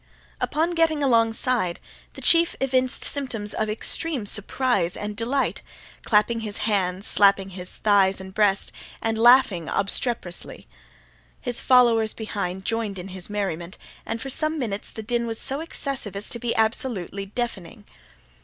[0.39, 1.79] Upon getting alongside,
[2.13, 5.61] the chief evinced symptoms of extreme surprise and delight,
[6.03, 10.67] clapping his hands, slapping his thighs and breast, and laughing obstreperously.
[11.39, 15.59] His followers behind joined in his merriment, and for some minutes the din was so
[15.59, 17.85] excessive as to be absolutely deafening.